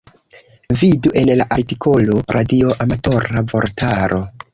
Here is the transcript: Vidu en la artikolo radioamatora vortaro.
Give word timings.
Vidu 0.77 1.11
en 1.21 1.31
la 1.41 1.45
artikolo 1.57 2.17
radioamatora 2.37 3.45
vortaro. 3.53 4.23